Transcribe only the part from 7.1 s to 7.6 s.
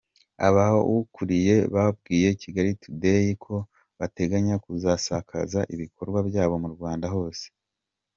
hose.